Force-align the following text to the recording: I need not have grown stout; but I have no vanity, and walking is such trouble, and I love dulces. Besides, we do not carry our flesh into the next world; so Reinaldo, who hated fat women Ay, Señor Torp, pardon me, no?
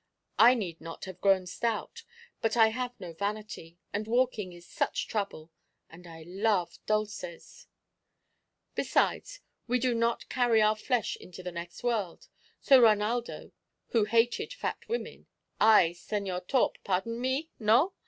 I 0.39 0.55
need 0.55 0.81
not 0.81 1.05
have 1.05 1.21
grown 1.21 1.45
stout; 1.45 2.05
but 2.41 2.57
I 2.57 2.69
have 2.69 2.99
no 2.99 3.13
vanity, 3.13 3.77
and 3.93 4.07
walking 4.07 4.51
is 4.51 4.65
such 4.65 5.07
trouble, 5.07 5.51
and 5.91 6.07
I 6.07 6.23
love 6.27 6.83
dulces. 6.87 7.67
Besides, 8.73 9.41
we 9.67 9.77
do 9.77 9.93
not 9.93 10.27
carry 10.27 10.59
our 10.59 10.75
flesh 10.75 11.17
into 11.17 11.43
the 11.43 11.51
next 11.51 11.83
world; 11.83 12.29
so 12.59 12.81
Reinaldo, 12.81 13.51
who 13.89 14.05
hated 14.05 14.53
fat 14.55 14.89
women 14.89 15.27
Ay, 15.59 15.93
Señor 15.95 16.47
Torp, 16.47 16.79
pardon 16.83 17.21
me, 17.21 17.51
no? 17.59 17.93